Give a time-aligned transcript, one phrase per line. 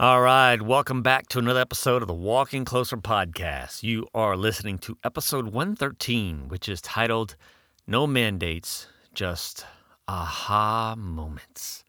[0.00, 3.84] All right, welcome back to another episode of the Walking Closer podcast.
[3.84, 7.36] You are listening to episode 113, which is titled
[7.86, 9.64] No Mandates, Just
[10.08, 11.84] Aha Moments.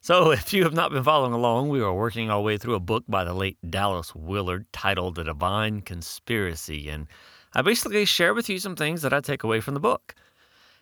[0.00, 2.80] So, if you have not been following along, we are working our way through a
[2.80, 6.88] book by the late Dallas Willard titled The Divine Conspiracy.
[6.88, 7.06] And
[7.52, 10.14] I basically share with you some things that I take away from the book.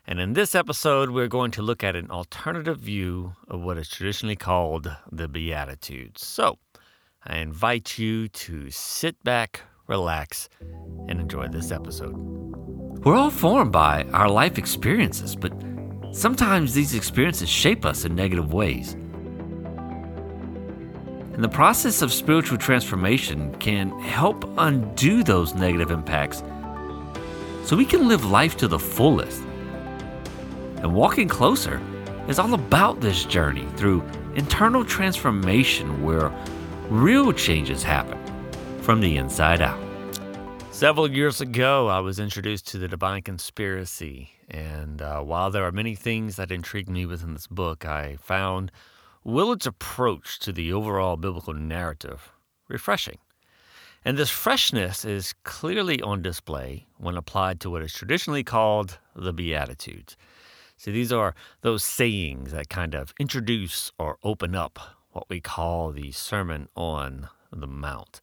[0.06, 3.88] And in this episode, we're going to look at an alternative view of what is
[3.88, 6.26] traditionally called the Beatitudes.
[6.26, 6.58] So,
[7.24, 10.50] I invite you to sit back, relax,
[11.08, 12.14] and enjoy this episode.
[13.02, 15.54] We're all formed by our life experiences, but
[16.12, 18.92] sometimes these experiences shape us in negative ways.
[21.32, 26.42] And the process of spiritual transformation can help undo those negative impacts
[27.64, 29.42] so we can live life to the fullest.
[30.84, 31.80] And walking closer
[32.28, 34.02] is all about this journey through
[34.34, 36.30] internal transformation where
[36.90, 38.18] real changes happen
[38.82, 39.80] from the inside out.
[40.72, 44.28] Several years ago, I was introduced to the Divine Conspiracy.
[44.50, 48.70] And uh, while there are many things that intrigued me within this book, I found
[49.24, 52.30] Willard's approach to the overall biblical narrative
[52.68, 53.16] refreshing.
[54.04, 59.32] And this freshness is clearly on display when applied to what is traditionally called the
[59.32, 60.18] Beatitudes.
[60.76, 64.78] See, these are those sayings that kind of introduce or open up
[65.12, 68.20] what we call the Sermon on the Mount.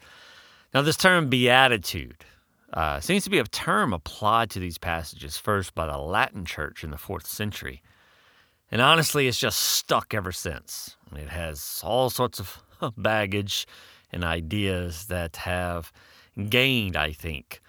[0.74, 2.26] Now, this term beatitude
[2.74, 6.84] uh, seems to be a term applied to these passages first by the Latin church
[6.84, 7.82] in the fourth century.
[8.72, 10.96] And honestly, it's just stuck ever since.
[11.16, 12.62] It has all sorts of
[12.98, 13.68] baggage
[14.12, 15.92] and ideas that have
[16.50, 17.62] gained, I think,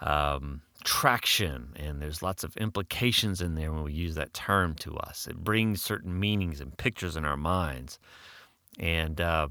[0.00, 1.72] um, traction.
[1.76, 5.26] And there's lots of implications in there when we use that term to us.
[5.26, 7.98] It brings certain meanings and pictures in our minds.
[8.78, 9.48] And, uh,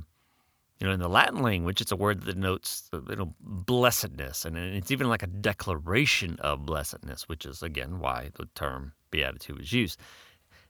[0.79, 4.45] you know, in the Latin language, it's a word that denotes you know, blessedness.
[4.45, 9.61] And it's even like a declaration of blessedness, which is, again, why the term beatitude
[9.61, 9.99] is used.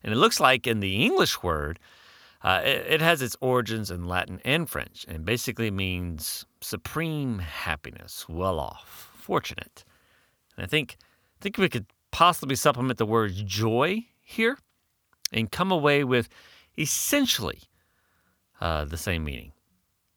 [0.04, 1.80] And it looks like in the English word,
[2.44, 8.28] uh, it, it, has its origins in Latin and French, and basically means supreme happiness,
[8.28, 9.86] well off, fortunate.
[10.58, 10.97] And I think,
[11.40, 14.58] I think we could possibly supplement the word joy here
[15.31, 16.30] and come away with
[16.78, 17.59] essentially
[18.62, 19.52] uh, the same meaning.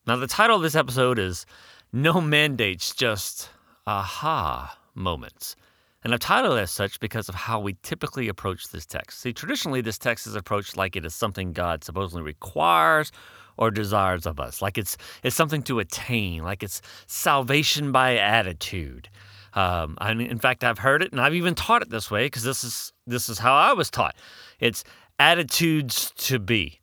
[0.07, 1.47] Now, the title of this episode is
[1.93, 3.51] No Mandates, Just
[3.87, 5.57] Aha Moments.
[6.05, 9.19] And I've titled it as such because of how we typically approach this text.
[9.19, 13.11] See, traditionally, this text is approached like it is something God supposedly requires
[13.57, 19.09] or desires of us, like it's, it's something to attain, like it's salvation by attitude.
[19.57, 22.43] Um, mean, in fact, I've heard it, and I've even taught it this way because
[22.43, 24.15] this is this is how I was taught.
[24.61, 24.85] It's
[25.19, 26.79] attitudes to be.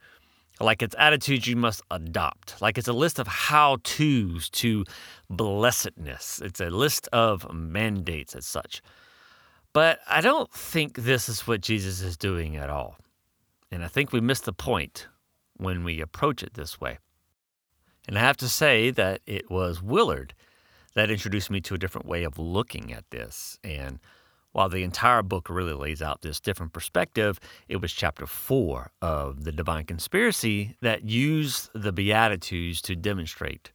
[0.59, 2.61] Like it's attitudes you must adopt.
[2.61, 4.85] Like it's a list of how to's to
[5.29, 6.41] blessedness.
[6.43, 8.81] It's a list of mandates as such.
[9.73, 12.97] But I don't think this is what Jesus is doing at all.
[13.71, 15.07] And I think we miss the point
[15.57, 16.99] when we approach it this way.
[18.07, 20.33] And I have to say that it was Willard
[20.95, 23.57] that introduced me to a different way of looking at this.
[23.63, 23.99] And
[24.51, 29.43] while the entire book really lays out this different perspective, it was chapter four of
[29.43, 33.71] The Divine Conspiracy that used the Beatitudes to demonstrate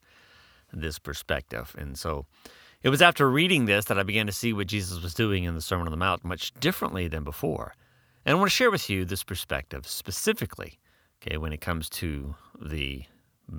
[0.71, 1.75] this perspective.
[1.77, 2.25] And so
[2.81, 5.55] it was after reading this that I began to see what Jesus was doing in
[5.55, 7.75] the Sermon on the Mount much differently than before.
[8.25, 10.79] And I want to share with you this perspective specifically,
[11.21, 13.03] okay, when it comes to the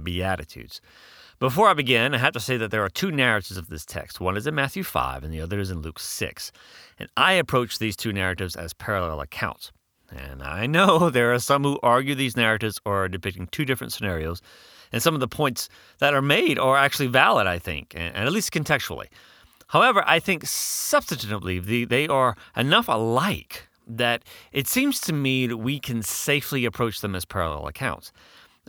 [0.02, 0.80] Beatitudes.
[1.40, 4.20] Before I begin, I have to say that there are two narratives of this text.
[4.20, 6.52] One is in Matthew 5 and the other is in Luke 6.
[6.98, 9.72] And I approach these two narratives as parallel accounts.
[10.14, 14.42] And I know there are some who argue these narratives are depicting two different scenarios,
[14.92, 18.30] and some of the points that are made are actually valid, I think, and, at
[18.32, 19.06] least contextually.
[19.68, 25.80] However, I think substantively they are enough alike that it seems to me that we
[25.80, 28.12] can safely approach them as parallel accounts.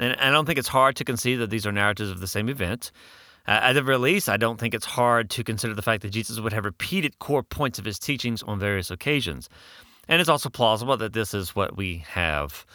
[0.02, 2.50] And I don't think it's hard to concede that these are narratives of the same
[2.50, 2.92] event.
[3.48, 6.10] Uh, at the very least, I don't think it's hard to consider the fact that
[6.10, 9.50] Jesus would have repeated core points of his teachings on various occasions.
[10.08, 12.66] And it's also plausible that this is what we have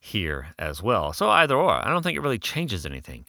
[0.00, 1.12] here as well.
[1.12, 3.24] So either or, I don't think it really changes anything.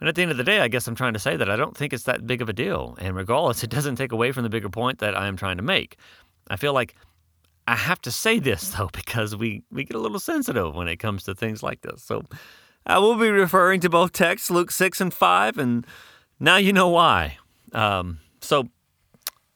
[0.00, 1.56] And at the end of the day, I guess I'm trying to say that I
[1.56, 2.96] don't think it's that big of a deal.
[3.00, 5.62] And regardless, it doesn't take away from the bigger point that I am trying to
[5.62, 5.96] make.
[6.48, 6.94] I feel like
[7.68, 10.96] I have to say this though because we we get a little sensitive when it
[10.96, 12.02] comes to things like this.
[12.02, 12.24] So
[12.86, 15.86] I will be referring to both texts, Luke 6 and 5, and
[16.40, 17.38] now you know why.
[17.72, 18.68] Um, so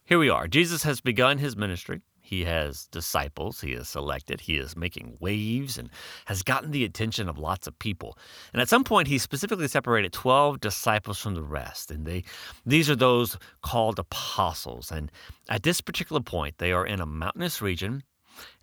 [0.04, 0.46] here we are.
[0.46, 2.02] Jesus has begun his ministry.
[2.26, 4.40] He has disciples he has selected.
[4.40, 5.88] He is making waves and
[6.24, 8.18] has gotten the attention of lots of people.
[8.52, 11.88] And at some point, he specifically separated 12 disciples from the rest.
[11.92, 12.24] And they,
[12.64, 14.90] these are those called apostles.
[14.90, 15.12] And
[15.48, 18.02] at this particular point, they are in a mountainous region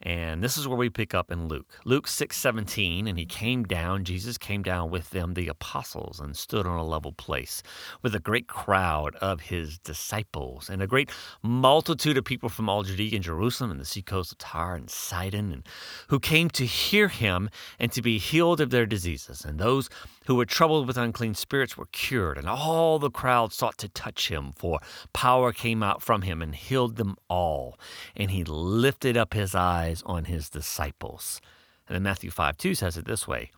[0.01, 1.67] and this is where we pick up in Luke.
[1.85, 6.67] Luke 6:17, and he came down, Jesus came down with them, the apostles, and stood
[6.67, 7.63] on a level place
[8.01, 11.09] with a great crowd of his disciples and a great
[11.41, 15.51] multitude of people from all Judea and Jerusalem and the seacoast of Tyre and Sidon,
[15.51, 15.67] and
[16.09, 17.49] who came to hear him
[17.79, 19.45] and to be healed of their diseases.
[19.45, 19.89] And those
[20.25, 24.29] who were troubled with unclean spirits were cured, and all the crowd sought to touch
[24.29, 24.79] him, for
[25.13, 27.79] power came out from him and healed them all.
[28.15, 29.62] And he lifted up his eyes
[30.05, 31.41] on his disciples.
[31.87, 33.51] And then Matthew 5 2 says it this way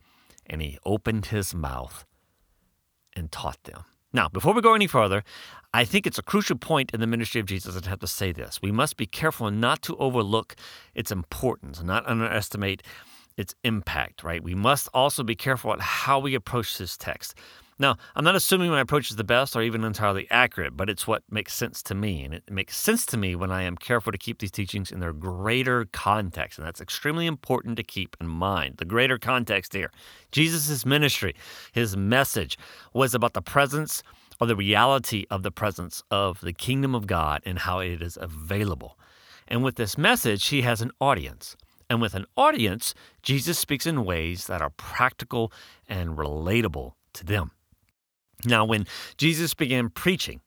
[0.46, 2.04] And he opened his mouth
[3.14, 3.84] and taught them.
[4.12, 5.22] Now, before we go any further,
[5.74, 8.32] I think it's a crucial point in the ministry of Jesus to have to say
[8.32, 8.62] this.
[8.62, 10.56] We must be careful not to overlook
[10.94, 12.82] its importance, not underestimate
[13.36, 14.42] its impact, right?
[14.42, 17.34] We must also be careful at how we approach this text.
[17.78, 21.06] Now, I'm not assuming my approach is the best or even entirely accurate, but it's
[21.06, 22.24] what makes sense to me.
[22.24, 25.00] And it makes sense to me when I am careful to keep these teachings in
[25.00, 26.58] their greater context.
[26.58, 28.78] And that's extremely important to keep in mind.
[28.78, 29.90] The greater context here
[30.32, 31.34] Jesus' ministry,
[31.72, 32.56] his message
[32.94, 34.02] was about the presence
[34.40, 38.16] or the reality of the presence of the kingdom of God and how it is
[38.18, 38.98] available.
[39.48, 41.56] And with this message, he has an audience.
[41.90, 45.52] And with an audience, Jesus speaks in ways that are practical
[45.88, 47.50] and relatable to them.
[48.44, 48.86] Now, when
[49.16, 50.40] Jesus began preaching,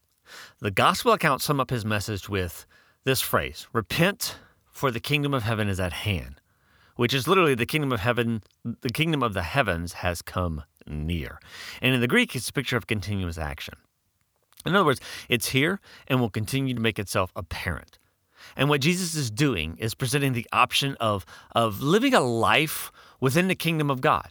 [0.59, 2.65] the gospel accounts sum up his message with
[3.03, 4.37] this phrase Repent,
[4.71, 6.39] for the kingdom of heaven is at hand,
[6.95, 11.39] which is literally the kingdom of heaven, the kingdom of the heavens has come near.
[11.81, 13.75] And in the Greek, it's a picture of continuous action.
[14.65, 17.97] In other words, it's here and will continue to make itself apparent.
[18.55, 23.47] And what Jesus is doing is presenting the option of, of living a life within
[23.47, 24.29] the kingdom of God.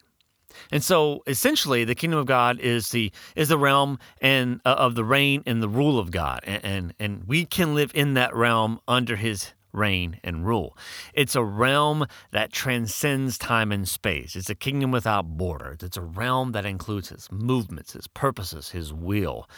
[0.73, 4.95] And so essentially the kingdom of God is the is the realm and uh, of
[4.95, 6.41] the reign and the rule of God.
[6.45, 10.77] And, and and we can live in that realm under his reign and rule.
[11.15, 14.35] It's a realm that transcends time and space.
[14.37, 15.83] It's a kingdom without borders.
[15.83, 19.49] It's a realm that includes his movements, his purposes, his will.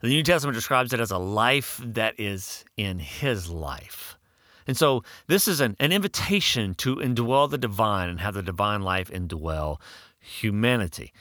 [0.00, 4.18] The New Testament describes it as a life that is in his life.
[4.66, 8.82] And so this is an, an invitation to indwell the divine and have the divine
[8.82, 9.80] life indwell
[10.24, 11.12] humanity.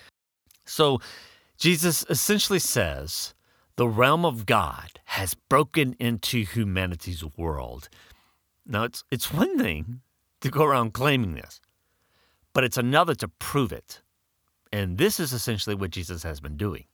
[0.66, 1.00] So
[1.58, 3.34] Jesus essentially says
[3.76, 7.90] the realm of God has broken into humanity's world.
[8.66, 10.02] Now, it's, it's one thing
[10.42, 11.60] to go around claiming this,
[12.54, 14.02] but it's another to prove it.
[14.72, 16.86] And this is essentially what Jesus has been doing.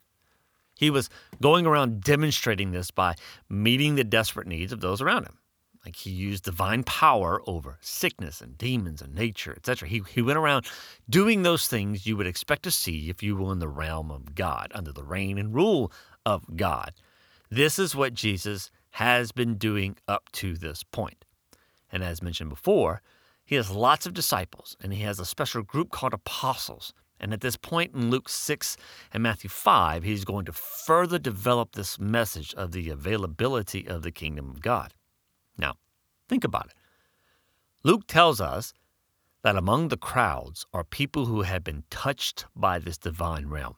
[0.78, 1.10] He was
[1.42, 3.16] going around demonstrating this by
[3.50, 5.38] meeting the desperate needs of those around him.
[5.86, 9.88] Like he used divine power over sickness and demons and nature, etc.
[9.88, 10.66] He, he went around
[11.10, 14.36] doing those things you would expect to see if you were in the realm of
[14.36, 15.92] God, under the reign and rule
[16.26, 16.94] of God.
[17.50, 21.26] This is what Jesus has been doing up to this point.
[21.92, 23.02] And as mentioned before,
[23.46, 26.94] he has lots of disciples, and he has a special group called apostles.
[27.20, 28.78] And at this point in Luke 6
[29.12, 34.12] and Matthew 5, he's going to further develop this message of the availability of the
[34.12, 34.94] kingdom of God.
[35.60, 35.76] Now,
[36.28, 36.74] think about it.
[37.84, 38.74] Luke tells us
[39.44, 43.76] that among the crowds are people who had been touched by this divine realm.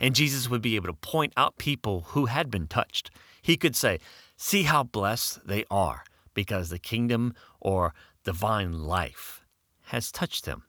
[0.00, 3.10] And Jesus would be able to point out people who had been touched.
[3.42, 3.98] He could say,
[4.36, 9.44] See how blessed they are because the kingdom or divine life
[9.86, 10.64] has touched them.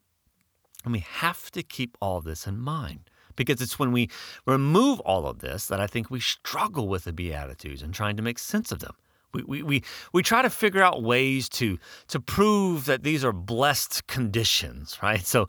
[0.84, 4.10] And we have to keep all this in mind because it's when we
[4.46, 8.24] remove all of this that I think we struggle with the Beatitudes and trying to
[8.24, 8.96] make sense of them.
[9.34, 13.34] We, we, we, we try to figure out ways to, to prove that these are
[13.34, 15.26] blessed conditions, right?
[15.26, 15.48] So,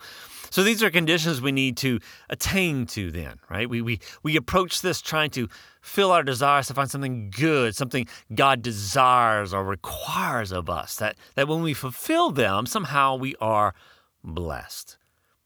[0.50, 2.00] so these are conditions we need to
[2.30, 3.68] attain to then, right?
[3.68, 5.48] We, we, we approach this trying to
[5.82, 11.16] fill our desires to find something good, something God desires or requires of us, that,
[11.34, 13.74] that when we fulfill them, somehow we are
[14.22, 14.96] blessed.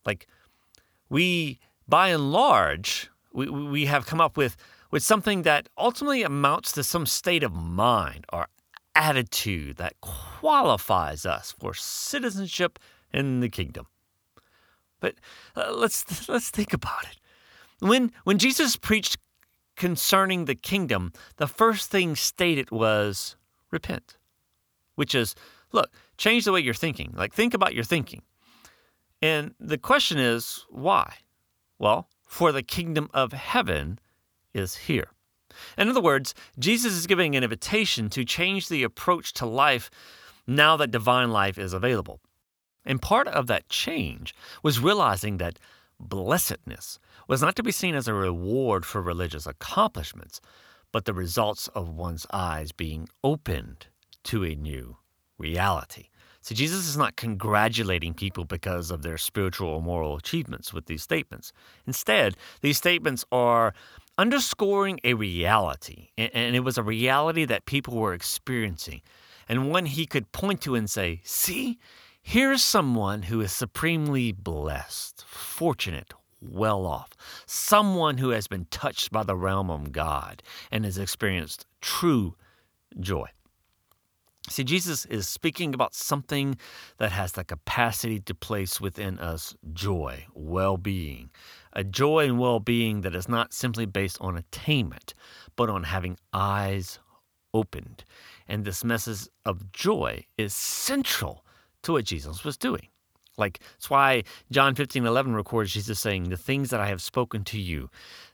[0.06, 0.28] Like
[1.08, 4.56] we, by and large, we, we have come up with,
[4.90, 8.48] with something that ultimately amounts to some state of mind or
[8.94, 12.78] attitude that qualifies us for citizenship
[13.12, 13.86] in the kingdom.
[15.00, 15.14] But
[15.56, 17.18] uh, let's let's think about it.
[17.80, 19.18] When when Jesus preached
[19.76, 23.36] concerning the kingdom, the first thing stated was
[23.70, 24.18] repent,
[24.96, 25.34] which is
[25.72, 27.12] look, change the way you're thinking.
[27.16, 28.22] Like think about your thinking.
[29.20, 31.14] And the question is, why?
[31.78, 33.98] Well, for the kingdom of heaven
[34.54, 35.08] is here.
[35.76, 39.90] In other words, Jesus is giving an invitation to change the approach to life
[40.46, 42.20] now that divine life is available.
[42.84, 45.58] And part of that change was realizing that
[46.00, 50.40] blessedness was not to be seen as a reward for religious accomplishments,
[50.92, 53.88] but the results of one's eyes being opened
[54.24, 54.96] to a new
[55.38, 56.08] reality.
[56.40, 61.02] So Jesus is not congratulating people because of their spiritual or moral achievements with these
[61.02, 61.52] statements.
[61.86, 63.74] Instead, these statements are
[64.18, 69.00] underscoring a reality, and it was a reality that people were experiencing,
[69.48, 71.78] and one he could point to and say, See,
[72.20, 77.10] here's someone who is supremely blessed, fortunate, well off,
[77.46, 82.34] someone who has been touched by the realm of God and has experienced true
[82.98, 83.28] joy.
[84.48, 86.56] See, Jesus is speaking about something
[86.96, 91.30] that has the capacity to place within us joy, well being.
[91.74, 95.14] A joy and well being that is not simply based on attainment,
[95.56, 96.98] but on having eyes
[97.52, 98.04] opened.
[98.46, 101.44] And this message of joy is central
[101.82, 102.88] to what Jesus was doing.
[103.36, 107.44] Like, it's why John 15 11 records Jesus saying, The things that I have spoken
[107.44, 107.88] to you,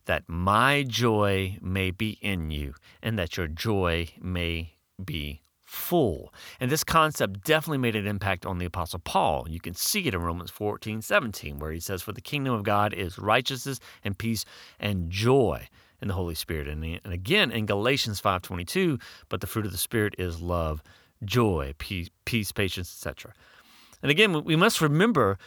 [0.07, 5.43] that my joy may be in you, and that your joy may be
[5.75, 6.33] full.
[6.61, 9.47] And this concept definitely made an impact on the Apostle Paul.
[9.49, 12.63] You can see it in Romans 14, 17, where he says, For the kingdom of
[12.63, 14.45] God is righteousness and peace
[14.79, 15.69] and joy
[16.01, 16.69] in the Holy Spirit.
[16.69, 20.83] And, and again in Galatians 5.22, but the fruit of the Spirit is love,
[21.25, 23.33] joy, peace, peace patience, etc.
[24.03, 25.39] And again, we must remember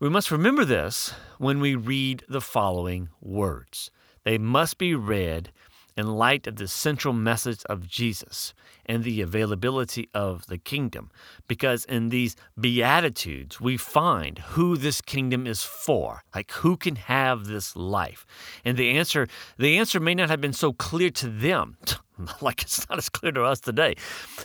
[0.00, 3.90] we must remember this when we read the following words.
[4.24, 5.52] They must be read
[5.96, 8.54] in light of the central message of Jesus
[8.86, 11.10] and the availability of the kingdom.
[11.46, 17.46] Because in these Beatitudes, we find who this kingdom is for, like who can have
[17.46, 18.26] this life.
[18.64, 19.28] And the answer,
[19.58, 21.76] the answer may not have been so clear to them.
[22.40, 23.94] like it's not as clear to us today.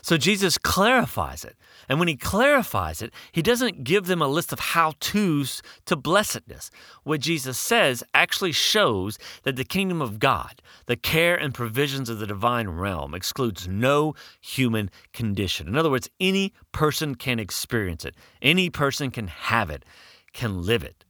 [0.01, 1.55] So Jesus clarifies it.
[1.89, 5.96] And when he clarifies it, he doesn't give them a list of how to's to
[5.96, 6.72] blessedness.
[7.03, 12.20] What Jesus says actually shows that the kingdom of God, the care and provisions of
[12.20, 15.67] the divine realm, excludes no human condition.
[15.67, 19.86] In other words, any person can experience it, any person can have it,
[20.34, 21.05] can live it.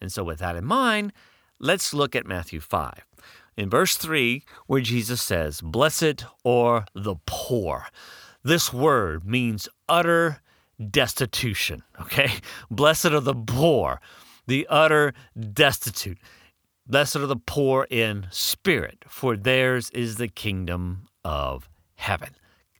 [0.00, 1.12] And so, with that in mind,
[1.58, 3.04] let's look at Matthew 5
[3.56, 7.86] in verse 3, where Jesus says, Blessed are the poor.
[8.42, 10.40] This word means utter
[10.90, 12.30] destitution, okay?
[12.70, 14.00] Blessed are the poor,
[14.46, 15.12] the utter
[15.52, 16.18] destitute.
[16.86, 22.30] Blessed are the poor in spirit, for theirs is the kingdom of heaven.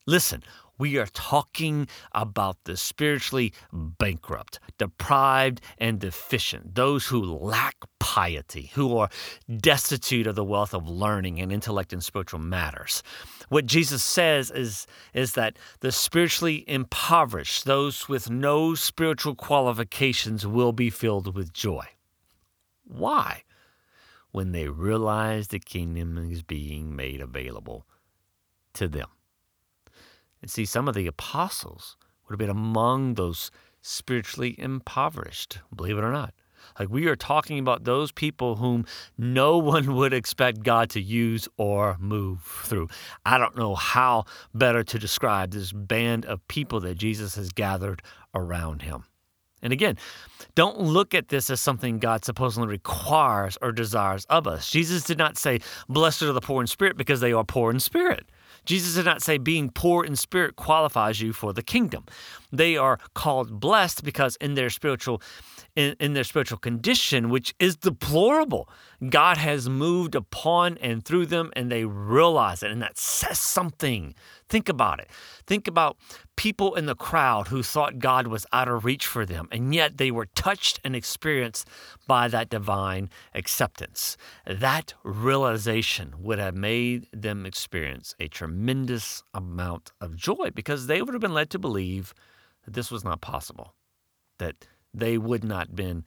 [0.07, 0.43] Listen,
[0.81, 8.97] we are talking about the spiritually bankrupt, deprived, and deficient, those who lack piety, who
[8.97, 9.11] are
[9.59, 13.03] destitute of the wealth of learning and intellect and spiritual matters.
[13.51, 20.73] What Jesus says is, is that the spiritually impoverished, those with no spiritual qualifications, will
[20.73, 21.85] be filled with joy.
[22.85, 23.43] Why?
[24.33, 27.87] When they realize the kingdom is being made available
[28.75, 29.09] to them.
[30.43, 33.51] And see, some of the apostles would have been among those
[33.83, 36.35] spiritually impoverished, believe it or not.
[36.79, 38.87] Like we are talking about those people whom
[39.19, 42.89] no one would expect God to use or move through.
[43.25, 48.03] I don't know how better to describe this band of people that Jesus has gathered
[48.35, 49.05] around him.
[49.63, 49.99] And again,
[50.55, 54.71] don't look at this as something God supposedly requires or desires of us.
[54.71, 57.79] Jesus did not say, Blessed are the poor in spirit because they are poor in
[57.79, 58.31] spirit.
[58.65, 62.05] Jesus did not say being poor in spirit qualifies you for the kingdom.
[62.53, 65.23] They are called blessed because in their spiritual
[65.77, 68.69] in, in their spiritual condition, which is deplorable,
[69.09, 72.71] God has moved upon and through them and they realize it.
[72.71, 74.15] And that says something.
[74.49, 75.09] Think about it.
[75.47, 75.97] Think about
[76.37, 79.99] people in the crowd who thought God was out of reach for them, and yet
[79.99, 81.69] they were touched and experienced
[82.07, 84.17] by that divine acceptance.
[84.47, 91.15] That realization would have made them experience a tremendous amount of joy because they would
[91.15, 92.13] have been led to believe
[92.65, 93.75] that this was not possible,
[94.39, 96.05] that they would not been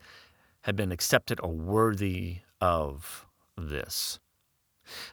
[0.62, 3.26] have been accepted or worthy of
[3.58, 4.18] this.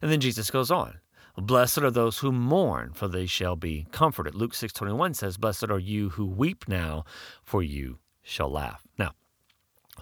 [0.02, 1.02] And then Jesus goes on.
[1.36, 4.36] Blessed are those who mourn, for they shall be comforted.
[4.36, 7.04] Luke 6:21 says, "Blessed are you who weep now,
[7.44, 9.12] for you shall laugh." Now,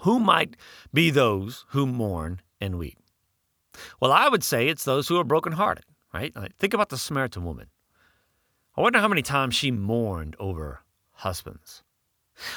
[0.02, 0.56] who might
[0.94, 2.98] be those who mourn and weep?
[4.00, 6.32] Well, I would say it's those who are brokenhearted, right?
[6.58, 7.70] Think about the Samaritan woman.
[8.76, 11.82] I wonder how many times she mourned over husbands.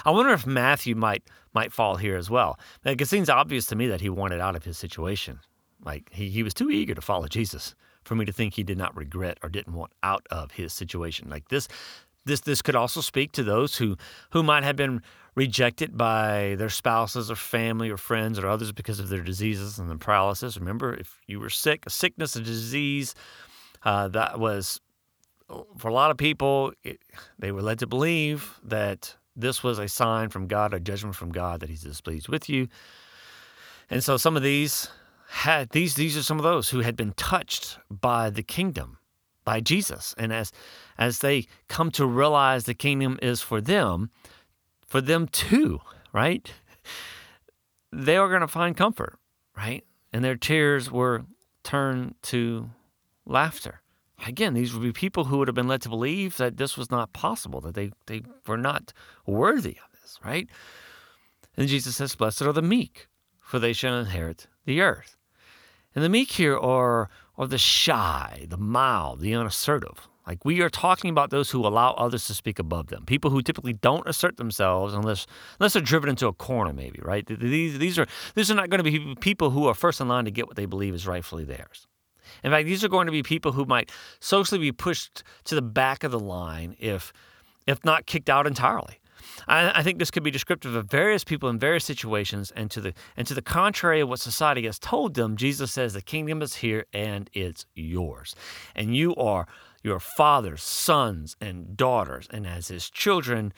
[0.06, 1.24] I wonder if Matthew might
[1.54, 2.60] might fall here as well.
[2.84, 5.40] Like it seems obvious to me that he wanted out of his situation.
[5.84, 8.78] Like he, he was too eager to follow Jesus for me to think he did
[8.78, 11.30] not regret or didn't want out of his situation.
[11.30, 11.68] Like this
[12.26, 13.98] This this could also speak to those who
[14.32, 15.02] who might have been
[15.36, 19.90] rejected by their spouses or family or friends or others because of their diseases and
[19.90, 20.58] the paralysis.
[20.58, 23.16] Remember, if you were sick, a sickness, a disease,
[23.84, 24.80] uh, that was
[25.78, 26.72] for a lot of people.
[26.84, 27.00] It,
[27.40, 31.32] they were led to believe that this was a sign from God, a judgment from
[31.32, 32.68] God that He's displeased with you.
[33.90, 34.90] And so some of these
[35.30, 38.98] had these these are some of those who had been touched by the kingdom,
[39.44, 40.14] by Jesus.
[40.18, 40.52] And as
[40.98, 44.12] as they come to realize the kingdom is for them,
[44.86, 46.52] for them too, right?
[47.92, 49.20] They are going to find comfort,
[49.56, 49.84] right?
[50.12, 51.26] And their tears were
[51.64, 52.70] turned to
[53.26, 53.83] laughter.
[54.26, 56.90] Again, these would be people who would have been led to believe that this was
[56.90, 58.94] not possible, that they, they were not
[59.26, 60.48] worthy of this, right?
[61.58, 63.08] And Jesus says, Blessed are the meek,
[63.42, 65.18] for they shall inherit the earth.
[65.96, 70.08] And the meek here are, are the shy, the mild, the unassertive.
[70.26, 73.42] Like we are talking about those who allow others to speak above them, people who
[73.42, 75.28] typically don't assert themselves unless
[75.60, 77.26] unless they're driven into a corner, maybe, right?
[77.28, 80.24] These these are these are not going to be people who are first in line
[80.26, 81.88] to get what they believe is rightfully theirs.
[82.44, 85.62] In fact, these are going to be people who might socially be pushed to the
[85.62, 87.14] back of the line if
[87.66, 89.00] if not kicked out entirely.
[89.48, 92.82] I, I, think this could be descriptive of various people in various situations, and to
[92.82, 96.42] the and to the contrary of what society has told them, Jesus says the kingdom
[96.42, 98.36] is here and it's yours,
[98.76, 99.48] and you are
[99.82, 103.54] your fathers, sons, and daughters, and as his children,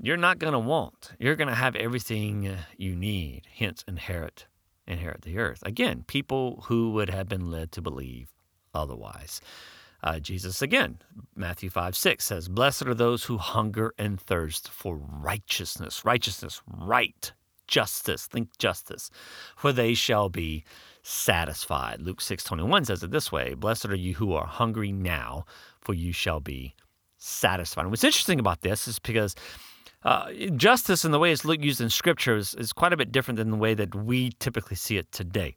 [0.00, 1.12] you're not going to want.
[1.18, 3.42] You're going to have everything uh, you need.
[3.54, 4.46] Hence, inherit
[4.88, 5.62] inherit the earth.
[5.64, 8.32] Again, people who would have been led to believe
[8.74, 9.40] otherwise.
[10.02, 10.98] Uh, Jesus again,
[11.34, 17.32] Matthew 5 6 says, Blessed are those who hunger and thirst for righteousness, righteousness, right,
[17.66, 19.10] justice, think justice,
[19.56, 20.64] for they shall be
[21.02, 22.00] satisfied.
[22.00, 25.44] Luke 6 21 says it this way Blessed are you who are hungry now,
[25.80, 26.74] for you shall be
[27.18, 27.82] satisfied.
[27.82, 29.34] And what's interesting about this is because
[30.02, 33.38] uh, justice and the way it's used in Scripture is, is quite a bit different
[33.38, 35.56] than the way that we typically see it today.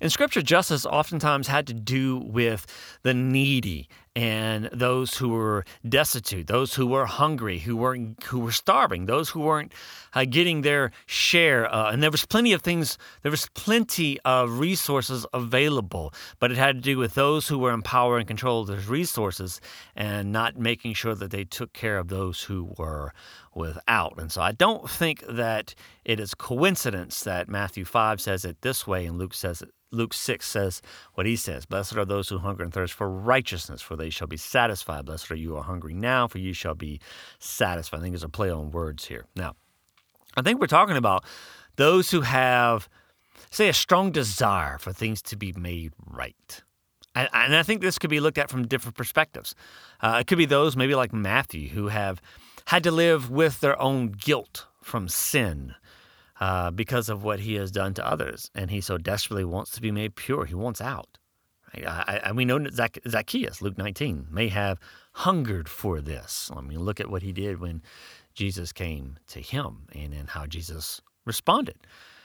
[0.00, 2.66] In Scripture, justice oftentimes had to do with
[3.02, 3.88] the needy
[4.18, 9.28] and those who were destitute, those who were hungry, who were who were starving, those
[9.28, 9.72] who weren't
[10.12, 11.72] uh, getting their share.
[11.72, 12.98] Uh, and there was plenty of things.
[13.22, 17.72] There was plenty of resources available, but it had to do with those who were
[17.72, 19.60] in power and control of those resources,
[19.94, 23.12] and not making sure that they took care of those who were
[23.54, 24.14] without.
[24.18, 28.84] And so I don't think that it is coincidence that Matthew 5 says it this
[28.84, 30.82] way and Luke says it Luke 6 says
[31.14, 34.26] what he says Blessed are those who hunger and thirst for righteousness, for they shall
[34.26, 35.06] be satisfied.
[35.06, 37.00] Blessed are you who are hungry now, for you shall be
[37.38, 37.98] satisfied.
[37.98, 39.26] I think there's a play on words here.
[39.34, 39.54] Now,
[40.36, 41.24] I think we're talking about
[41.76, 42.88] those who have,
[43.50, 46.62] say, a strong desire for things to be made right.
[47.14, 49.54] And, and I think this could be looked at from different perspectives.
[50.00, 52.20] Uh, it could be those, maybe like Matthew, who have
[52.66, 55.74] had to live with their own guilt from sin
[56.40, 58.50] uh, because of what he has done to others.
[58.54, 60.44] And he so desperately wants to be made pure.
[60.44, 61.18] He wants out.
[61.74, 61.86] Right?
[61.86, 64.78] I, I, we know Zac- Zacchaeus, Luke 19, may have
[65.14, 66.50] hungered for this.
[66.54, 67.82] I mean, look at what he did when
[68.34, 71.76] Jesus came to him and, and how Jesus responded.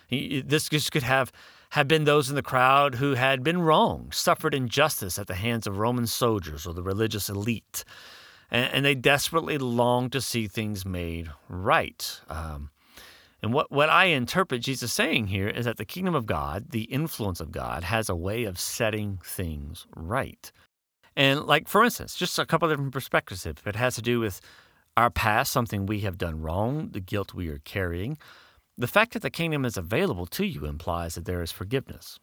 [0.08, 1.32] He, this could have,
[1.72, 5.66] have been those in the crowd who had been wronged, suffered injustice at the hands
[5.66, 7.84] of Roman soldiers or the religious elite.
[8.52, 12.22] And, and they desperately longed to see things made right.
[12.30, 12.70] Um,
[13.44, 16.84] and what, what I interpret Jesus saying here is that the kingdom of God, the
[16.84, 20.50] influence of God, has a way of setting things right.
[21.18, 23.46] And, like, for instance, just a couple of different perspectives.
[23.46, 24.40] If it has to do with
[24.96, 28.18] our past, something we have done wrong, the guilt we are carrying,
[28.78, 32.20] the fact that the kingdom is available to you implies that there is forgiveness.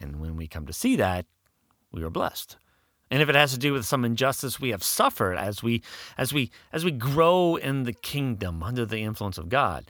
[0.00, 1.26] And when we come to see that,
[1.92, 2.56] we are blessed.
[3.08, 5.80] And if it has to do with some injustice we have suffered as we
[6.18, 9.88] as we as we grow in the kingdom under the influence of God,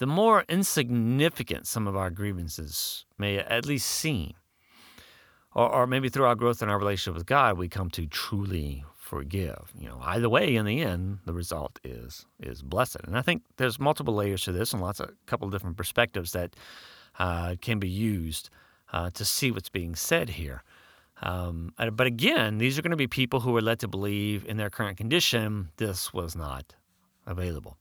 [0.00, 4.32] the more insignificant some of our grievances may at least seem.
[5.54, 8.82] Or, or maybe through our growth in our relationship with God, we come to truly
[8.96, 9.70] forgive.
[9.78, 13.02] You know, either way, in the end, the result is is blessed.
[13.04, 15.76] And I think there's multiple layers to this, and lots of a couple of different
[15.76, 16.56] perspectives that
[17.18, 18.48] uh, can be used
[18.94, 20.62] uh, to see what's being said here.
[21.20, 24.56] Um, but again, these are going to be people who are led to believe in
[24.56, 26.74] their current condition this was not
[27.26, 27.76] available.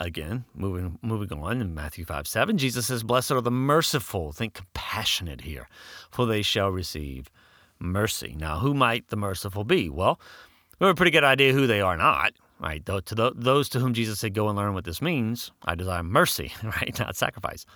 [0.00, 4.54] Again, moving moving on in Matthew 5 7, Jesus says, Blessed are the merciful, think
[4.54, 5.68] compassionate here,
[6.10, 7.30] for they shall receive
[7.80, 8.36] mercy.
[8.38, 9.88] Now, who might the merciful be?
[9.88, 10.20] Well,
[10.78, 12.84] we have a pretty good idea who they are not, right?
[12.86, 16.52] To those to whom Jesus said, Go and learn what this means, I desire mercy,
[16.62, 16.96] right?
[16.98, 17.66] Not sacrifice.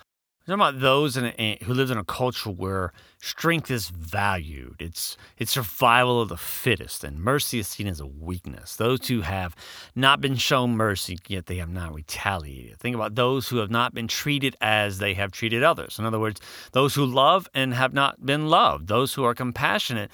[0.45, 4.75] We're talking about those in a, who live in a culture where strength is valued.
[4.81, 8.75] It's it's survival of the fittest, and mercy is seen as a weakness.
[8.75, 9.55] Those who have
[9.95, 12.77] not been shown mercy, yet they have not retaliated.
[12.77, 15.97] Think about those who have not been treated as they have treated others.
[15.97, 16.41] In other words,
[16.73, 18.89] those who love and have not been loved.
[18.89, 20.11] Those who are compassionate,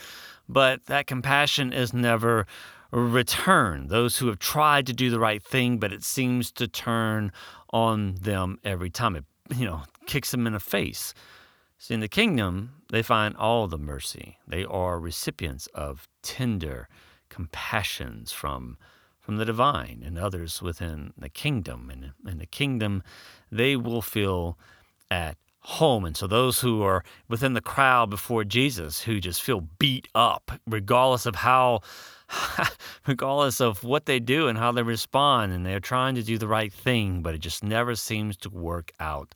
[0.48, 2.46] but that compassion is never
[2.92, 3.90] returned.
[3.90, 7.32] Those who have tried to do the right thing, but it seems to turn
[7.74, 9.16] on them every time.
[9.16, 11.14] It you know kicks them in the face.
[11.78, 14.40] See, in the kingdom, they find all the mercy.
[14.48, 16.90] They are recipients of tender
[17.30, 18.78] compassions from
[19.20, 21.92] from the divine and others within the kingdom.
[21.92, 23.04] And in the kingdom,
[23.52, 24.58] they will feel
[25.12, 26.04] at home.
[26.06, 30.52] And so those who are within the crowd before Jesus who just feel beat up,
[30.66, 31.82] regardless of how
[33.08, 36.48] regardless of what they do and how they respond, and they're trying to do the
[36.48, 39.36] right thing, but it just never seems to work out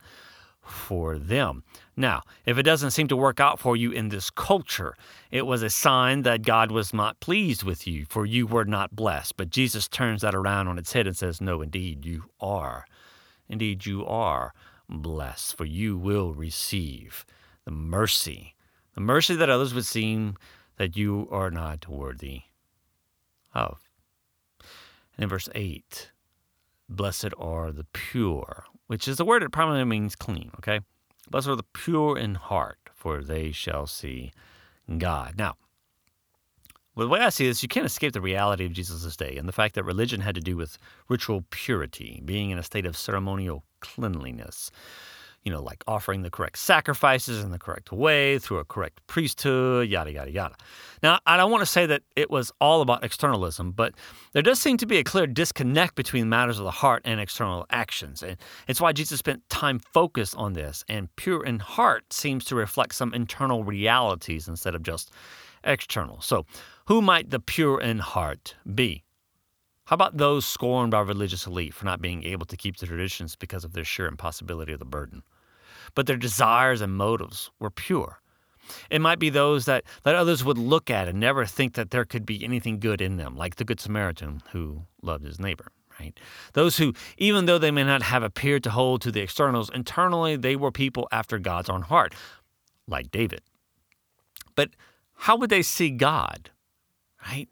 [0.63, 1.63] for them.
[1.95, 4.95] Now, if it doesn't seem to work out for you in this culture,
[5.29, 8.95] it was a sign that God was not pleased with you, for you were not
[8.95, 9.37] blessed.
[9.37, 12.85] But Jesus turns that around on its head and says, No, indeed, you are.
[13.49, 14.53] Indeed, you are
[14.89, 17.25] blessed, for you will receive
[17.65, 18.55] the mercy,
[18.95, 20.35] the mercy that others would seem
[20.77, 22.41] that you are not worthy
[23.53, 23.79] of.
[25.15, 26.11] And in verse 8,
[26.89, 30.81] blessed are the pure, which is the word that primarily means clean, okay?
[31.29, 34.31] Blessed are the pure in heart, for they shall see
[34.97, 35.35] God.
[35.37, 35.55] Now,
[36.95, 39.47] well, the way I see this, you can't escape the reality of Jesus' day and
[39.47, 40.77] the fact that religion had to do with
[41.09, 44.69] ritual purity, being in a state of ceremonial cleanliness
[45.43, 49.89] you know, like offering the correct sacrifices in the correct way through a correct priesthood,
[49.89, 50.55] yada, yada, yada.
[51.01, 53.93] Now, I don't want to say that it was all about externalism, but
[54.31, 57.65] there does seem to be a clear disconnect between matters of the heart and external
[57.69, 58.23] actions.
[58.23, 60.85] And it's why Jesus spent time focused on this.
[60.87, 65.11] And pure in heart seems to reflect some internal realities instead of just
[65.65, 66.21] external.
[66.21, 66.45] So,
[66.87, 69.03] who might the pure in heart be?
[69.85, 73.35] How about those scorned by religious elite for not being able to keep the traditions
[73.35, 75.23] because of their sheer impossibility of the burden?
[75.95, 78.21] But their desires and motives were pure.
[78.89, 82.05] It might be those that, that others would look at and never think that there
[82.05, 85.67] could be anything good in them, like the Good Samaritan who loved his neighbor,
[85.99, 86.17] right?
[86.53, 90.35] Those who, even though they may not have appeared to hold to the externals, internally
[90.35, 92.13] they were people after God's own heart,
[92.87, 93.41] like David.
[94.55, 94.69] But
[95.13, 96.49] how would they see God,
[97.27, 97.49] right?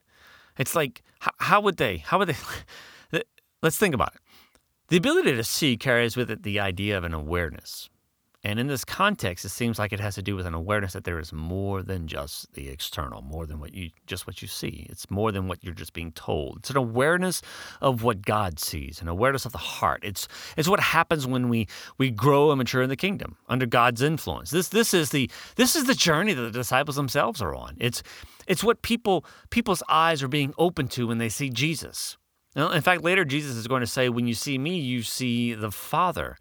[0.57, 3.23] It's like, how, how would they, how would they,
[3.61, 4.21] let's think about it.
[4.89, 7.89] The ability to see carries with it the idea of an awareness,
[8.43, 11.04] and in this context, it seems like it has to do with an awareness that
[11.04, 14.88] there is more than just the external, more than what you just what you see.
[14.89, 16.58] It's more than what you're just being told.
[16.58, 17.43] It's an awareness
[17.82, 20.01] of what God sees, an awareness of the heart.
[20.04, 20.27] It's
[20.58, 21.67] it's what happens when we
[21.99, 24.49] we grow and mature in the kingdom under God's influence.
[24.49, 27.77] This this is the this is the journey that the disciples themselves are on.
[27.80, 28.01] It's
[28.47, 32.17] it's what people people's eyes are being open to when they see Jesus.
[32.56, 35.54] Now, In fact, later Jesus is going to say, "When you see me, you see
[35.54, 36.38] the Father."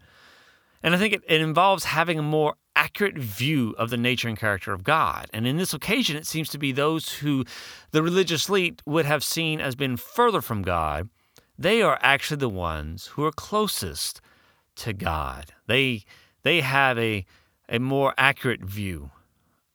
[0.83, 4.37] And I think it, it involves having a more accurate view of the nature and
[4.37, 5.27] character of God.
[5.33, 7.45] And in this occasion, it seems to be those who
[7.91, 11.09] the religious elite would have seen as being further from God.
[11.57, 14.21] They are actually the ones who are closest
[14.77, 15.51] to God.
[15.67, 16.05] They
[16.43, 17.25] they have a
[17.69, 19.11] a more accurate view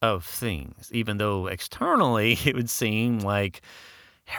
[0.03, 3.63] of things, even though externally it would seem like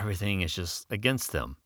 [0.00, 1.56] everything is just against them.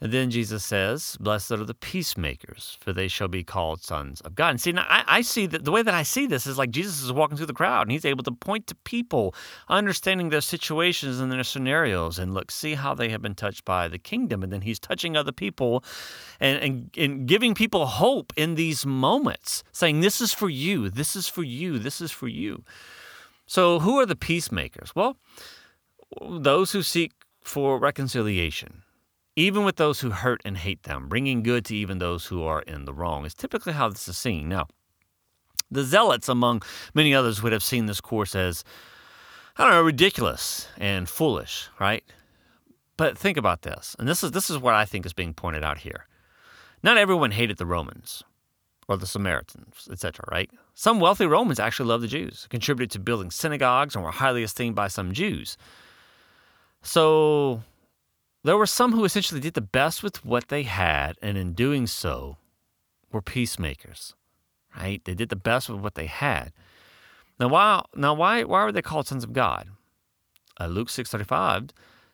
[0.00, 4.34] And then Jesus says, Blessed are the peacemakers, for they shall be called sons of
[4.34, 4.50] God.
[4.50, 6.70] And see, now I, I, see that the way that I see this is like
[6.70, 9.34] Jesus is walking through the crowd and he's able to point to people,
[9.68, 13.86] understanding their situations and their scenarios, and look, see how they have been touched by
[13.86, 14.42] the kingdom.
[14.42, 15.84] And then he's touching other people
[16.40, 21.14] and, and, and giving people hope in these moments, saying, This is for you, this
[21.14, 22.64] is for you, this is for you.
[23.46, 24.94] So, who are the peacemakers?
[24.96, 25.16] Well,
[26.20, 28.83] those who seek for reconciliation
[29.36, 32.62] even with those who hurt and hate them, bringing good to even those who are
[32.62, 34.48] in the wrong, is typically how this is seen.
[34.48, 34.68] Now,
[35.70, 36.62] the zealots, among
[36.94, 38.64] many others, would have seen this course as,
[39.56, 42.04] I don't know, ridiculous and foolish, right?
[42.96, 45.64] But think about this, and this is this is what I think is being pointed
[45.64, 46.06] out here.
[46.84, 48.22] Not everyone hated the Romans
[48.86, 50.50] or the Samaritans, etc., right?
[50.74, 54.76] Some wealthy Romans actually loved the Jews, contributed to building synagogues, and were highly esteemed
[54.76, 55.56] by some Jews.
[56.82, 57.62] So
[58.44, 61.86] there were some who essentially did the best with what they had, and in doing
[61.86, 62.36] so,
[63.10, 64.14] were peacemakers.
[64.76, 65.02] Right?
[65.04, 66.52] They did the best with what they had.
[67.40, 67.82] Now, why?
[67.96, 68.44] Now, why?
[68.44, 69.68] Why were they called sons of God?
[70.60, 71.68] Uh, Luke six thirty five.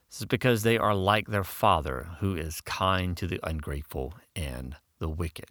[0.09, 4.77] This is because they are like their Father, who is kind to the ungrateful and
[4.99, 5.47] the wicked.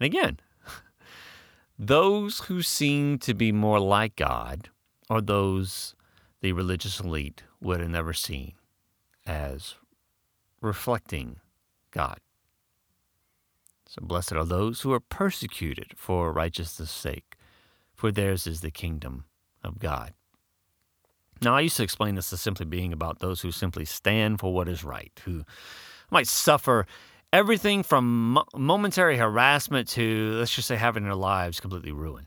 [0.00, 0.40] And again,
[1.78, 4.70] those who seem to be more like God
[5.10, 5.94] are those
[6.40, 8.54] the religious elite would have never seen
[9.26, 9.74] as
[10.60, 11.36] reflecting
[11.90, 12.18] God.
[13.88, 17.36] So blessed are those who are persecuted for righteousness' sake,
[17.94, 19.24] for theirs is the kingdom
[19.62, 20.12] of God.
[21.42, 24.54] Now, I used to explain this as simply being about those who simply stand for
[24.54, 25.44] what is right, who
[26.10, 26.86] might suffer
[27.32, 32.26] everything from momentary harassment to, let's just say, having their lives completely ruined.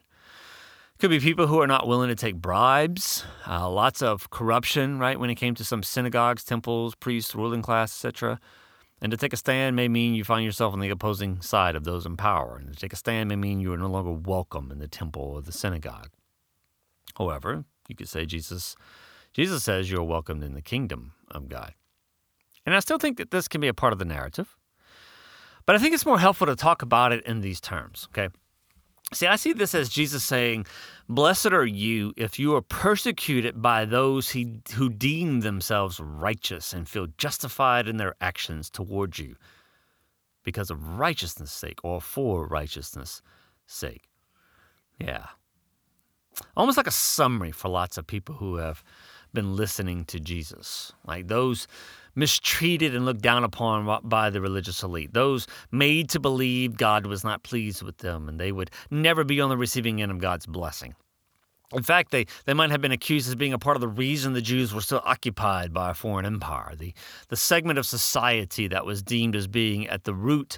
[0.99, 5.17] Could be people who are not willing to take bribes, uh, lots of corruption, right,
[5.17, 8.37] when it came to some synagogues, temples, priests, ruling class, etc.
[9.01, 11.85] And to take a stand may mean you find yourself on the opposing side of
[11.85, 12.57] those in power.
[12.57, 15.21] And to take a stand may mean you are no longer welcome in the temple
[15.21, 16.09] or the synagogue.
[17.17, 18.75] However, you could say Jesus
[19.31, 21.75] Jesus says you're welcomed in the kingdom of God.
[22.65, 24.57] And I still think that this can be a part of the narrative.
[25.65, 28.27] But I think it's more helpful to talk about it in these terms, okay?
[29.11, 30.65] See, I see this as Jesus saying,
[31.07, 36.87] Blessed are you if you are persecuted by those who, who deem themselves righteous and
[36.87, 39.35] feel justified in their actions towards you
[40.43, 43.23] because of righteousness' sake or for righteousness'
[43.65, 44.09] sake.
[44.99, 45.25] Yeah.
[46.55, 48.83] Almost like a summary for lots of people who have
[49.33, 50.93] been listening to Jesus.
[51.05, 51.67] Like those
[52.19, 57.23] mistreated and looked down upon by the religious elite, those made to believe God was
[57.23, 60.45] not pleased with them and they would never be on the receiving end of God's
[60.45, 60.93] blessing.
[61.73, 64.33] In fact, they, they might have been accused as being a part of the reason
[64.33, 66.93] the Jews were still occupied by a foreign empire, the,
[67.29, 70.57] the segment of society that was deemed as being at the root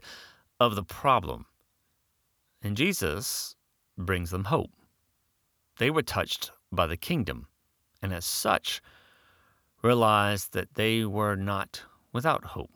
[0.60, 1.45] of the problem.
[2.63, 3.56] And Jesus
[3.97, 4.71] brings them hope.
[5.80, 7.47] They were touched by the kingdom,
[8.02, 8.82] and as such,
[9.82, 12.72] realized that they were not without hope,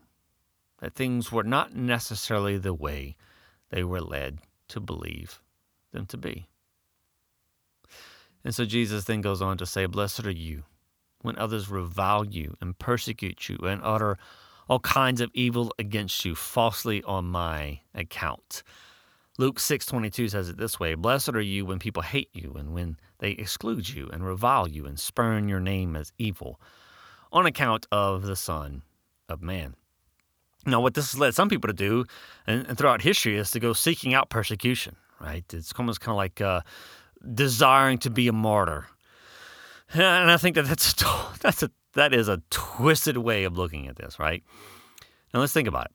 [0.79, 3.15] that things were not necessarily the way
[3.69, 4.39] they were led
[4.69, 5.41] to believe
[5.91, 6.47] them to be.
[8.43, 10.63] And so Jesus then goes on to say, Blessed are you
[11.21, 14.17] when others revile you and persecute you and utter
[14.69, 18.63] all kinds of evil against you falsely on my account.
[19.37, 22.97] Luke 6:22 says it this way, Blessed are you when people hate you and when
[23.19, 26.59] they exclude you and revile you and spurn your name as evil
[27.35, 28.81] on account of the Son
[29.27, 29.75] of Man.
[30.65, 32.05] Now, what this has led some people to do,
[32.47, 34.95] and, and throughout history, is to go seeking out persecution.
[35.19, 35.43] Right?
[35.53, 36.61] It's almost kind of like uh,
[37.33, 38.87] desiring to be a martyr,
[39.93, 40.95] and I think that that's
[41.41, 44.17] that's a that is a twisted way of looking at this.
[44.17, 44.41] Right?
[45.33, 45.91] Now, let's think about it.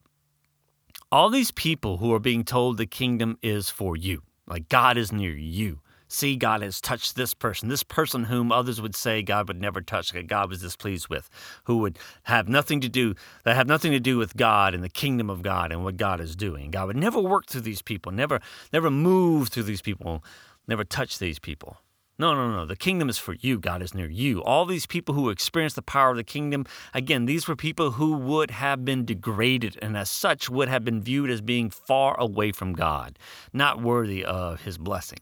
[1.11, 5.11] All these people who are being told the kingdom is for you, like God is
[5.11, 5.81] near you
[6.13, 9.81] see God has touched this person, this person whom others would say God would never
[9.81, 11.29] touch, that God was displeased with,
[11.65, 14.89] who would have nothing to do, that have nothing to do with God and the
[14.89, 16.71] kingdom of God and what God is doing.
[16.71, 18.41] God would never work through these people, never,
[18.73, 20.25] never move through these people,
[20.67, 21.79] never touch these people.
[22.21, 22.67] No, no, no.
[22.67, 23.59] The kingdom is for you.
[23.59, 24.43] God is near you.
[24.43, 28.13] All these people who experienced the power of the kingdom, again, these were people who
[28.13, 32.53] would have been degraded and as such would have been viewed as being far away
[32.53, 33.19] from God,
[33.55, 35.21] not worthy of his blessing.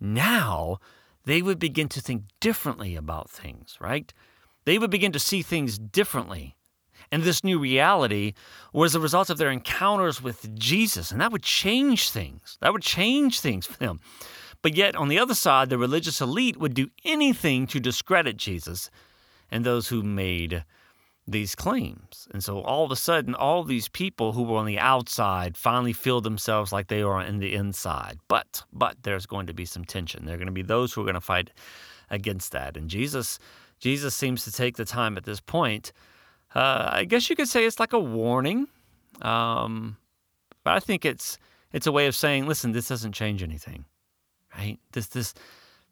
[0.00, 0.78] Now
[1.24, 4.12] they would begin to think differently about things, right?
[4.64, 6.56] They would begin to see things differently.
[7.12, 8.34] And this new reality
[8.72, 12.58] was the result of their encounters with Jesus, and that would change things.
[12.60, 14.00] That would change things for them.
[14.62, 18.90] But yet, on the other side, the religious elite would do anything to discredit Jesus
[19.50, 20.64] and those who made
[21.28, 22.28] these claims.
[22.32, 25.92] And so all of a sudden, all these people who were on the outside finally
[25.92, 28.18] feel themselves like they are in the inside.
[28.28, 30.24] But but there's going to be some tension.
[30.24, 31.50] There are going to be those who are going to fight
[32.10, 32.76] against that.
[32.76, 33.38] And Jesus
[33.80, 35.92] Jesus seems to take the time at this point.
[36.54, 38.68] Uh, I guess you could say it's like a warning.
[39.20, 39.96] Um,
[40.62, 41.38] but I think it's
[41.72, 43.84] it's a way of saying, listen, this doesn't change anything.
[44.56, 44.78] Right?
[44.92, 45.34] This this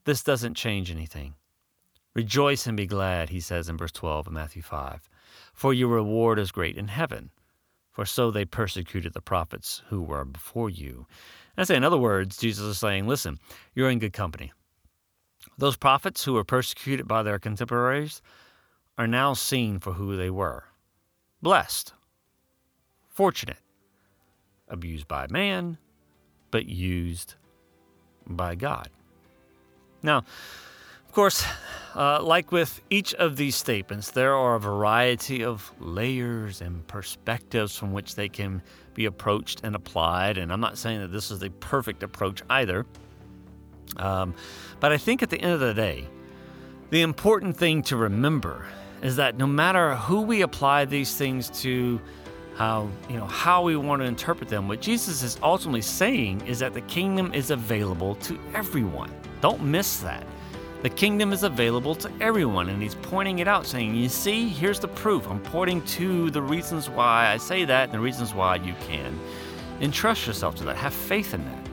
[0.05, 1.35] this doesn't change anything.
[2.14, 5.11] Rejoice and be glad, he says in verse 12 of Matthew 5
[5.53, 7.31] for your reward is great in heaven.
[7.90, 11.07] For so they persecuted the prophets who were before you.
[11.57, 13.38] And I say, in other words, Jesus is saying, listen,
[13.75, 14.53] you're in good company.
[15.59, 18.20] Those prophets who were persecuted by their contemporaries
[18.99, 20.64] are now seen for who they were
[21.42, 21.92] blessed,
[23.09, 23.59] fortunate,
[24.68, 25.79] abused by man,
[26.51, 27.35] but used
[28.27, 28.88] by God.
[30.03, 30.25] Now,
[31.14, 31.44] course,
[31.94, 37.77] uh, like with each of these statements, there are a variety of layers and perspectives
[37.77, 38.62] from which they can
[38.94, 40.38] be approached and applied.
[40.38, 42.85] And I'm not saying that this is the perfect approach either.
[43.96, 44.35] Um,
[44.81, 46.07] but I think at the end of the day,
[46.90, 48.66] the important thing to remember
[49.03, 52.00] is that no matter who we apply these things to,
[52.57, 54.68] how you know how we want to interpret them.
[54.68, 59.11] What Jesus is ultimately saying is that the kingdom is available to everyone.
[59.40, 60.24] Don't miss that.
[60.85, 64.79] The kingdom is available to everyone, and he's pointing it out, saying, You see, here's
[64.79, 65.27] the proof.
[65.27, 69.18] I'm pointing to the reasons why I say that and the reasons why you can
[69.81, 70.77] entrust yourself to that.
[70.77, 71.66] Have faith in that.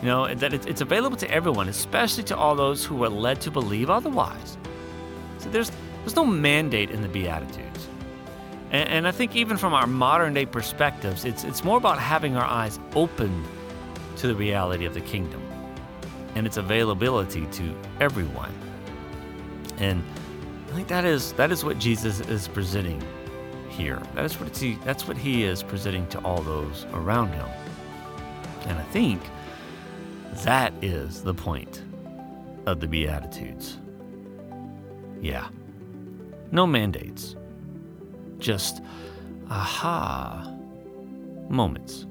[0.00, 3.50] You know, that it's available to everyone, especially to all those who are led to
[3.50, 4.56] believe otherwise.
[5.36, 7.88] So there's, there's no mandate in the Beatitudes.
[8.70, 12.36] And, and I think even from our modern day perspectives, it's, it's more about having
[12.36, 13.44] our eyes open
[14.16, 15.42] to the reality of the kingdom
[16.34, 18.52] and its availability to everyone.
[19.78, 20.02] And
[20.68, 23.02] I think that is that is what Jesus is presenting
[23.68, 24.00] here.
[24.14, 27.46] That is what he that's what he is presenting to all those around him.
[28.66, 29.20] And I think
[30.44, 31.82] that is the point
[32.66, 33.78] of the Beatitudes.
[35.20, 35.48] Yeah.
[36.52, 37.36] No mandates.
[38.38, 38.82] Just
[39.50, 40.54] aha
[41.48, 42.06] moments.